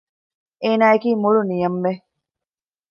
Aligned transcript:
އޭނާ 0.63 0.85
އަކީ 0.91 1.09
މޮޅު 1.21 1.41
ނިޔަންމެއް 1.49 2.01